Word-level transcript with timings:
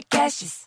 Podcasts. 0.00 0.60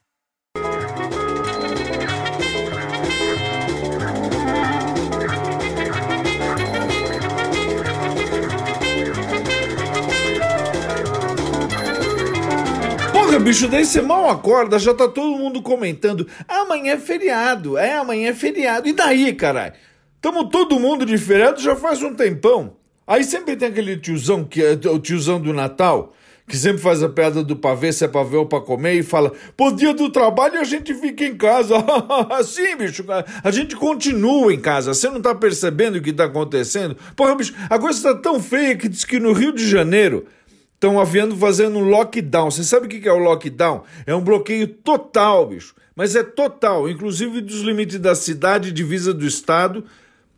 Porra, 13.12 13.40
bicho, 13.40 13.68
daí 13.68 13.86
você 13.86 14.02
mal 14.02 14.30
acorda, 14.30 14.78
já 14.78 14.94
tá 14.94 15.08
todo 15.08 15.36
mundo 15.36 15.64
comentando. 15.64 16.28
Amanhã 16.48 16.94
é 16.94 16.98
feriado, 16.98 17.78
é, 17.78 17.98
amanhã 17.98 18.30
é 18.30 18.34
feriado. 18.34 18.88
E 18.88 18.94
daí, 18.94 19.34
caralho? 19.34 19.74
Tamo 20.22 20.50
todo 20.50 20.80
mundo 20.80 21.06
de 21.06 21.18
feriado 21.18 21.60
já 21.60 21.76
faz 21.76 22.04
um 22.04 22.14
tempão. 22.14 22.78
Aí 23.08 23.24
sempre 23.24 23.56
tem 23.56 23.70
aquele 23.70 23.98
tiozão, 23.98 24.46
que 24.46 24.64
é 24.64 24.74
o 24.90 25.00
tiozão 25.00 25.42
do 25.42 25.52
Natal, 25.52 26.14
que 26.54 26.58
sempre 26.60 26.84
faz 26.84 27.02
a 27.02 27.10
piada 27.10 27.44
do 27.44 27.56
pavê, 27.56 27.92
se 27.92 28.06
é 28.06 28.08
pavê 28.08 28.38
ou 28.38 28.46
pra 28.46 28.62
comer, 28.62 28.94
e 28.94 29.02
fala: 29.02 29.32
pô, 29.58 29.72
dia 29.72 29.92
do 29.92 30.12
trabalho 30.12 30.60
a 30.60 30.64
gente 30.64 30.94
fica 30.94 31.26
em 31.26 31.36
casa. 31.36 31.74
Sim, 32.46 32.78
bicho, 32.78 33.04
a 33.44 33.50
gente 33.50 33.76
continua 33.76 34.54
em 34.54 34.60
casa. 34.60 34.94
Você 34.94 35.10
não 35.10 35.20
tá 35.20 35.34
percebendo 35.34 35.96
o 35.96 36.02
que 36.02 36.14
tá 36.14 36.26
acontecendo? 36.26 36.96
Porra, 37.16 37.34
bicho, 37.34 37.56
a 37.68 37.80
coisa 37.80 38.14
tá 38.14 38.22
tão 38.22 38.40
feia 38.40 38.78
que 38.78 38.88
diz 38.88 39.04
que 39.04 39.20
no 39.20 39.34
Rio 39.34 39.52
de 39.52 39.68
Janeiro 39.68 40.28
estão 40.76 41.00
aviando 41.00 41.36
fazendo 41.36 41.80
um 41.80 41.90
lockdown. 41.90 42.52
Você 42.52 42.64
sabe 42.64 42.86
o 42.86 42.90
que 42.90 43.10
é 43.10 43.12
o 43.12 43.18
lockdown? 43.18 43.82
É 44.06 44.14
um 44.14 44.22
bloqueio 44.22 44.68
total, 44.68 45.48
bicho. 45.48 45.74
Mas 45.96 46.16
é 46.16 46.22
total, 46.22 46.88
inclusive 46.88 47.42
dos 47.42 47.62
limites 47.62 47.98
da 47.98 48.14
cidade, 48.14 48.72
divisa 48.72 49.12
do 49.12 49.26
estado, 49.26 49.86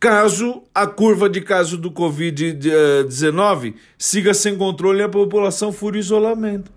caso 0.06 0.62
a 0.72 0.86
curva 0.86 1.28
de 1.28 1.40
caso 1.40 1.76
do 1.76 1.90
Covid-19 1.90 3.74
siga 3.98 4.32
sem 4.32 4.56
controle 4.56 5.00
e 5.00 5.02
a 5.02 5.08
população 5.08 5.72
fure 5.72 5.98
isolamento. 5.98 6.70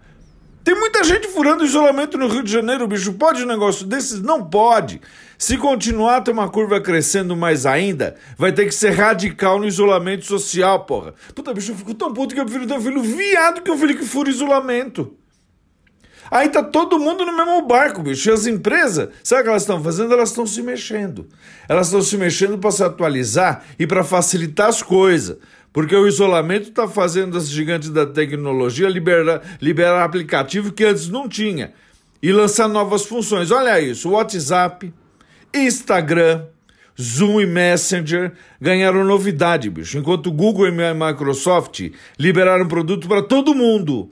Tem 0.63 0.73
muita 0.73 1.03
gente 1.03 1.27
furando 1.27 1.63
isolamento 1.63 2.17
no 2.17 2.27
Rio 2.27 2.41
de 2.41 2.51
Janeiro, 2.51 2.87
bicho. 2.87 3.13
Pode 3.13 3.43
um 3.43 3.45
negócio 3.45 3.85
desses? 3.85 4.19
Não 4.19 4.43
pode. 4.43 4.99
Se 5.37 5.57
continuar 5.57 6.21
ter 6.21 6.31
uma 6.31 6.49
curva 6.49 6.81
crescendo 6.81 7.35
mais 7.35 7.67
ainda, 7.67 8.15
vai 8.35 8.51
ter 8.51 8.65
que 8.65 8.73
ser 8.73 8.93
radical 8.93 9.59
no 9.59 9.67
isolamento 9.67 10.25
social, 10.25 10.85
porra. 10.85 11.13
Puta, 11.35 11.53
bicho, 11.53 11.71
eu 11.71 11.75
fico 11.75 11.93
tão 11.93 12.11
puto 12.11 12.33
que 12.33 12.41
eu 12.41 12.45
prefiro 12.45 12.65
ter 12.65 12.73
um 12.73 12.81
filho 12.81 13.03
viado 13.03 13.61
que 13.61 13.69
um 13.69 13.77
filho 13.77 13.95
que 13.95 14.05
fura 14.05 14.27
isolamento. 14.27 15.18
Aí 16.31 16.49
tá 16.49 16.63
todo 16.63 16.99
mundo 16.99 17.25
no 17.25 17.35
mesmo 17.35 17.61
barco, 17.65 18.01
bicho. 18.01 18.29
E 18.29 18.33
as 18.33 18.45
empresas, 18.45 19.09
sabe 19.23 19.41
o 19.41 19.43
que 19.43 19.49
elas 19.49 19.63
estão 19.63 19.83
fazendo? 19.83 20.13
Elas 20.13 20.29
estão 20.29 20.45
se 20.45 20.61
mexendo. 20.61 21.27
Elas 21.67 21.87
estão 21.87 22.01
se 22.01 22.17
mexendo 22.17 22.57
para 22.57 22.71
se 22.71 22.83
atualizar 22.83 23.63
e 23.77 23.87
para 23.87 24.03
facilitar 24.03 24.67
as 24.67 24.83
coisas. 24.83 25.37
Porque 25.71 25.95
o 25.95 26.07
isolamento 26.07 26.69
está 26.69 26.87
fazendo 26.87 27.37
as 27.37 27.47
gigantes 27.47 27.89
da 27.89 28.05
tecnologia 28.05 28.89
liberar, 28.89 29.41
liberar 29.61 30.03
aplicativo 30.03 30.71
que 30.71 30.83
antes 30.83 31.07
não 31.07 31.29
tinha 31.29 31.73
e 32.21 32.31
lançar 32.31 32.67
novas 32.67 33.05
funções. 33.05 33.51
Olha 33.51 33.79
isso: 33.79 34.09
WhatsApp, 34.09 34.91
Instagram, 35.53 36.45
Zoom 36.99 37.41
e 37.41 37.45
Messenger 37.45 38.33
ganharam 38.59 39.03
novidade, 39.03 39.69
bicho. 39.69 39.97
Enquanto 39.97 40.31
Google 40.31 40.67
e 40.67 40.93
Microsoft 40.93 41.91
liberaram 42.17 42.67
produto 42.67 43.07
para 43.07 43.21
todo 43.21 43.55
mundo. 43.55 44.11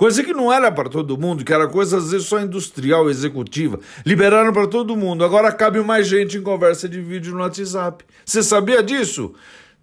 Coisa 0.00 0.24
que 0.24 0.32
não 0.32 0.50
era 0.50 0.72
para 0.72 0.88
todo 0.88 1.18
mundo, 1.18 1.44
que 1.44 1.52
era 1.52 1.68
coisa 1.68 1.98
às 1.98 2.10
vezes 2.10 2.26
só 2.26 2.40
industrial, 2.40 3.10
executiva. 3.10 3.78
Liberaram 4.06 4.50
para 4.50 4.66
todo 4.66 4.96
mundo. 4.96 5.22
Agora 5.22 5.52
cabe 5.52 5.78
mais 5.82 6.08
gente 6.08 6.38
em 6.38 6.42
conversa 6.42 6.88
de 6.88 7.02
vídeo 7.02 7.34
no 7.34 7.40
WhatsApp. 7.40 8.02
Você 8.24 8.42
sabia 8.42 8.82
disso? 8.82 9.34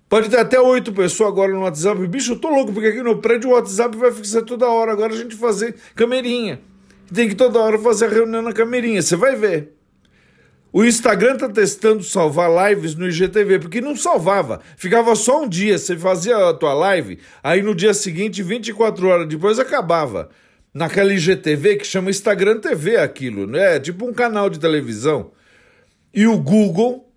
Pode 0.09 0.27
ter 0.27 0.39
até 0.39 0.59
oito 0.59 0.91
pessoas 0.91 1.29
agora 1.29 1.53
no 1.53 1.61
WhatsApp. 1.61 2.07
Bicho, 2.07 2.31
eu 2.31 2.39
tô 2.39 2.49
louco, 2.49 2.73
porque 2.73 2.87
aqui 2.87 3.03
no 3.03 3.17
prédio 3.17 3.51
o 3.51 3.53
WhatsApp 3.53 3.95
vai 3.95 4.11
fixar 4.11 4.41
toda 4.41 4.65
hora. 4.65 4.91
Agora 4.91 5.13
a 5.13 5.15
gente 5.15 5.35
fazer 5.35 5.75
camerinha. 5.93 6.61
Tem 7.13 7.29
que 7.29 7.35
toda 7.35 7.59
hora 7.59 7.77
fazer 7.77 8.05
a 8.05 8.09
reunião 8.09 8.41
na 8.41 8.53
camerinha. 8.53 9.03
Você 9.03 9.15
vai 9.15 9.35
ver. 9.35 9.76
O 10.71 10.83
Instagram 10.83 11.37
tá 11.37 11.47
testando 11.47 12.03
salvar 12.03 12.49
lives 12.69 12.93
no 12.93 13.07
IGTV, 13.07 13.59
porque 13.59 13.79
não 13.79 13.95
salvava. 13.95 14.59
Ficava 14.75 15.15
só 15.15 15.43
um 15.43 15.47
dia. 15.47 15.77
Você 15.77 15.95
fazia 15.97 16.37
a 16.37 16.53
tua 16.53 16.73
live, 16.73 17.19
aí 17.41 17.61
no 17.61 17.73
dia 17.73 17.93
seguinte, 17.93 18.43
24 18.43 19.07
horas 19.07 19.27
depois, 19.27 19.59
acabava. 19.59 20.29
Naquela 20.73 21.13
IGTV 21.13 21.77
que 21.77 21.87
chama 21.87 22.09
Instagram 22.09 22.59
TV 22.59 22.97
aquilo, 22.97 23.47
né? 23.47 23.77
É 23.77 23.79
tipo 23.79 24.05
um 24.05 24.13
canal 24.13 24.49
de 24.49 24.59
televisão. 24.59 25.31
E 26.13 26.27
o 26.27 26.37
Google 26.37 27.09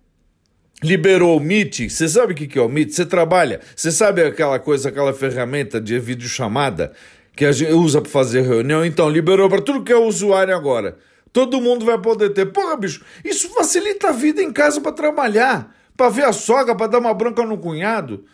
liberou 0.81 1.37
o 1.37 1.39
Meet. 1.39 1.89
Você 1.89 2.07
sabe 2.07 2.33
o 2.33 2.35
que 2.35 2.57
é 2.57 2.61
o 2.61 2.69
Meet? 2.69 2.91
Você 2.91 3.05
trabalha. 3.05 3.59
Você 3.75 3.91
sabe 3.91 4.23
aquela 4.23 4.57
coisa, 4.57 4.89
aquela 4.89 5.13
ferramenta 5.13 5.79
de 5.79 5.99
videochamada 5.99 6.93
que 7.35 7.45
a 7.45 7.51
gente 7.51 7.73
usa 7.73 8.01
para 8.01 8.09
fazer 8.09 8.41
reunião? 8.41 8.83
Então, 8.83 9.09
liberou 9.09 9.49
para 9.49 9.61
tudo 9.61 9.83
que 9.83 9.91
é 9.91 9.97
usuário 9.97 10.55
agora. 10.55 10.97
Todo 11.33 11.61
mundo 11.61 11.85
vai 11.85 11.97
poder 11.97 12.31
ter. 12.31 12.47
Porra, 12.47 12.75
bicho, 12.75 13.03
isso 13.23 13.49
facilita 13.49 14.09
a 14.09 14.11
vida 14.11 14.41
em 14.41 14.51
casa 14.51 14.81
para 14.81 14.91
trabalhar, 14.91 15.73
para 15.95 16.09
ver 16.09 16.25
a 16.25 16.33
sogra, 16.33 16.75
para 16.75 16.87
dar 16.87 16.99
uma 16.99 17.13
branca 17.13 17.45
no 17.45 17.57
cunhado. 17.57 18.25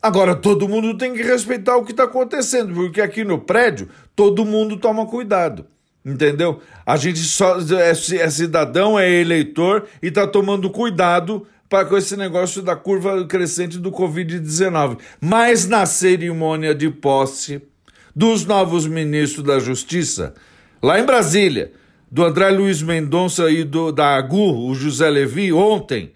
Agora, 0.00 0.34
todo 0.34 0.68
mundo 0.68 0.98
tem 0.98 1.14
que 1.14 1.22
respeitar 1.22 1.76
o 1.76 1.84
que 1.84 1.92
está 1.92 2.04
acontecendo, 2.04 2.74
porque 2.74 3.00
aqui 3.00 3.24
no 3.24 3.38
prédio 3.38 3.88
todo 4.14 4.44
mundo 4.44 4.76
toma 4.76 5.06
cuidado. 5.06 5.66
Entendeu? 6.04 6.60
A 6.84 6.98
gente 6.98 7.20
só 7.20 7.58
é, 7.58 7.90
é 7.90 8.30
cidadão, 8.30 8.98
é 8.98 9.10
eleitor 9.10 9.86
e 10.02 10.08
está 10.08 10.26
tomando 10.26 10.68
cuidado 10.68 11.46
para 11.68 11.86
com 11.86 11.96
esse 11.96 12.14
negócio 12.16 12.60
da 12.60 12.76
curva 12.76 13.26
crescente 13.26 13.78
do 13.78 13.90
Covid-19. 13.90 14.98
Mas 15.18 15.66
na 15.66 15.86
cerimônia 15.86 16.74
de 16.74 16.90
posse 16.90 17.62
dos 18.14 18.44
novos 18.44 18.86
ministros 18.86 19.44
da 19.44 19.58
Justiça, 19.58 20.34
lá 20.82 21.00
em 21.00 21.06
Brasília, 21.06 21.72
do 22.14 22.24
André 22.24 22.48
Luiz 22.50 22.80
Mendonça 22.80 23.50
e 23.50 23.64
do, 23.64 23.90
da 23.90 24.14
AGU, 24.14 24.68
o 24.68 24.72
José 24.72 25.10
Levi, 25.10 25.52
ontem, 25.52 26.12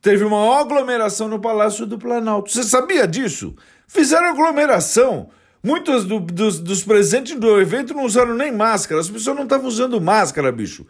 teve 0.00 0.22
uma 0.22 0.60
aglomeração 0.60 1.26
no 1.26 1.40
Palácio 1.40 1.84
do 1.86 1.98
Planalto. 1.98 2.52
Você 2.52 2.62
sabia 2.62 3.04
disso? 3.04 3.56
Fizeram 3.88 4.28
aglomeração. 4.28 5.28
Muitos 5.60 6.04
do, 6.04 6.20
dos, 6.20 6.60
dos 6.60 6.84
presentes 6.84 7.34
do 7.34 7.60
evento 7.60 7.92
não 7.92 8.04
usaram 8.04 8.32
nem 8.36 8.52
máscara. 8.52 9.00
As 9.00 9.10
pessoas 9.10 9.36
não 9.36 9.42
estavam 9.42 9.66
usando 9.66 10.00
máscara, 10.00 10.52
bicho. 10.52 10.86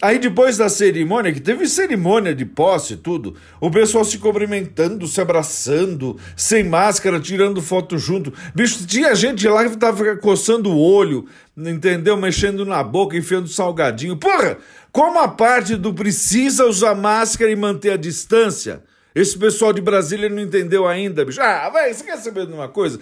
Aí 0.00 0.18
depois 0.18 0.58
da 0.58 0.68
cerimônia, 0.68 1.32
que 1.32 1.40
teve 1.40 1.66
cerimônia 1.66 2.34
de 2.34 2.44
posse 2.44 2.92
e 2.92 2.96
tudo, 2.98 3.34
o 3.58 3.70
pessoal 3.70 4.04
se 4.04 4.18
cumprimentando, 4.18 5.06
se 5.06 5.22
abraçando, 5.22 6.18
sem 6.36 6.62
máscara, 6.62 7.18
tirando 7.18 7.62
foto 7.62 7.96
junto. 7.96 8.30
Bicho, 8.54 8.86
tinha 8.86 9.14
gente 9.14 9.48
lá 9.48 9.66
que 9.66 9.76
tava 9.78 10.16
coçando 10.16 10.70
o 10.70 10.78
olho, 10.78 11.26
entendeu? 11.56 12.14
Mexendo 12.14 12.66
na 12.66 12.84
boca, 12.84 13.16
enfiando 13.16 13.48
salgadinho. 13.48 14.18
Porra, 14.18 14.58
como 14.92 15.18
a 15.18 15.28
parte 15.28 15.76
do 15.76 15.94
precisa 15.94 16.66
usar 16.66 16.94
máscara 16.94 17.50
e 17.50 17.56
manter 17.56 17.92
a 17.92 17.96
distância? 17.96 18.82
Esse 19.14 19.38
pessoal 19.38 19.72
de 19.72 19.80
Brasília 19.80 20.28
não 20.28 20.42
entendeu 20.42 20.86
ainda, 20.86 21.24
bicho. 21.24 21.40
Ah, 21.40 21.70
vai, 21.70 21.94
você 21.94 22.04
quer 22.04 22.18
saber 22.18 22.46
de 22.46 22.52
uma 22.52 22.68
coisa? 22.68 23.00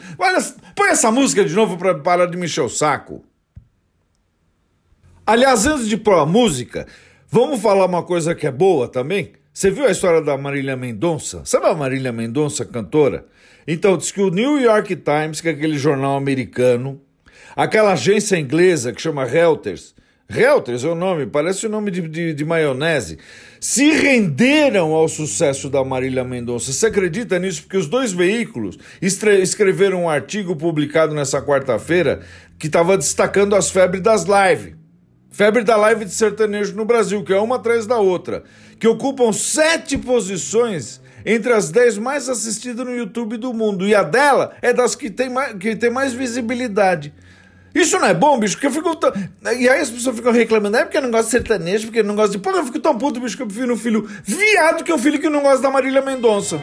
Põe 0.76 0.90
essa 0.90 1.10
música 1.10 1.44
de 1.44 1.52
novo 1.52 1.76
pra 1.76 1.92
parar 1.92 2.26
de 2.26 2.36
me 2.36 2.44
encher 2.44 2.60
o 2.60 2.68
saco. 2.68 3.24
Aliás, 5.26 5.66
antes 5.66 5.88
de 5.88 5.96
pôr 5.96 6.18
a 6.18 6.26
música, 6.26 6.86
vamos 7.30 7.62
falar 7.62 7.86
uma 7.86 8.02
coisa 8.02 8.34
que 8.34 8.46
é 8.46 8.50
boa 8.50 8.86
também? 8.86 9.32
Você 9.54 9.70
viu 9.70 9.86
a 9.86 9.90
história 9.90 10.20
da 10.20 10.36
Marília 10.36 10.76
Mendonça? 10.76 11.40
Sabe 11.46 11.64
a 11.64 11.74
Marília 11.74 12.12
Mendonça, 12.12 12.62
cantora? 12.62 13.24
Então, 13.66 13.96
diz 13.96 14.12
que 14.12 14.20
o 14.20 14.28
New 14.28 14.60
York 14.60 14.94
Times, 14.96 15.40
que 15.40 15.48
é 15.48 15.52
aquele 15.52 15.78
jornal 15.78 16.14
americano, 16.14 17.00
aquela 17.56 17.94
agência 17.94 18.36
inglesa 18.36 18.92
que 18.92 19.00
chama 19.00 19.24
Reuters, 19.24 19.94
Reuters 20.28 20.84
é 20.84 20.88
o 20.88 20.94
nome, 20.94 21.24
parece 21.24 21.66
o 21.66 21.70
nome 21.70 21.90
de, 21.90 22.02
de, 22.02 22.34
de, 22.34 22.44
maionese. 22.44 23.18
Se 23.58 23.92
renderam 23.92 24.92
ao 24.92 25.08
sucesso 25.08 25.70
da 25.70 25.82
Marília 25.82 26.22
Mendonça. 26.22 26.70
Você 26.70 26.88
acredita 26.88 27.38
nisso? 27.38 27.62
Porque 27.62 27.78
os 27.78 27.86
dois 27.86 28.12
veículos 28.12 28.78
escreveram 29.00 30.02
um 30.04 30.08
artigo 30.10 30.54
publicado 30.54 31.14
nessa 31.14 31.40
quarta-feira 31.40 32.20
que 32.58 32.66
estava 32.66 32.98
destacando 32.98 33.56
as 33.56 33.70
febres 33.70 34.02
das 34.02 34.24
lives. 34.24 34.83
Febre 35.34 35.64
da 35.64 35.76
live 35.76 36.04
de 36.04 36.12
sertanejo 36.12 36.76
no 36.76 36.84
Brasil, 36.84 37.24
que 37.24 37.32
é 37.32 37.40
uma 37.40 37.56
atrás 37.56 37.88
da 37.88 37.98
outra, 37.98 38.44
que 38.78 38.86
ocupam 38.86 39.32
sete 39.32 39.98
posições 39.98 41.00
entre 41.26 41.52
as 41.52 41.72
dez 41.72 41.98
mais 41.98 42.28
assistidas 42.28 42.86
no 42.86 42.94
YouTube 42.94 43.36
do 43.36 43.52
mundo. 43.52 43.84
E 43.84 43.96
a 43.96 44.04
dela 44.04 44.52
é 44.62 44.72
das 44.72 44.94
que 44.94 45.10
tem 45.10 45.28
mais, 45.28 45.54
que 45.54 45.74
tem 45.74 45.90
mais 45.90 46.12
visibilidade. 46.12 47.12
Isso 47.74 47.98
não 47.98 48.06
é 48.06 48.14
bom, 48.14 48.38
bicho? 48.38 48.54
Porque 48.54 48.68
eu 48.68 48.70
fico. 48.70 48.94
Tão... 48.94 49.12
E 49.58 49.68
aí 49.68 49.80
as 49.80 49.90
pessoas 49.90 50.14
ficam 50.14 50.30
reclamando, 50.30 50.76
é 50.76 50.84
porque 50.84 50.98
eu 50.98 51.02
não 51.02 51.10
gosto 51.10 51.24
de 51.24 51.30
sertanejo, 51.32 51.86
porque 51.86 51.98
eu 51.98 52.04
não 52.04 52.14
gosto 52.14 52.30
de. 52.30 52.38
Pô, 52.38 52.50
eu 52.50 52.64
fico 52.64 52.78
tão 52.78 52.96
puto, 52.96 53.18
bicho, 53.18 53.36
que 53.36 53.42
eu 53.42 53.48
prefiro 53.48 53.74
um 53.74 53.76
filho 53.76 54.08
viado 54.22 54.84
que 54.84 54.92
um 54.92 54.98
filho 54.98 55.18
que 55.18 55.28
não 55.28 55.42
gosta 55.42 55.62
da 55.62 55.68
Marília 55.68 56.00
Mendonça. 56.00 56.62